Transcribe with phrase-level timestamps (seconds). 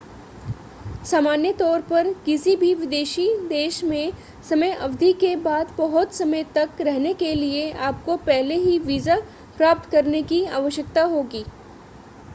[1.05, 4.13] सामान्य तौर पर किसी भी विदेशी देश में
[4.49, 9.19] समय अवधि के बाद बहुत समय तक रहने के लिए आपको पहले ही वीज़ा
[9.57, 11.43] प्राप्त करने की आवश्यकता होगी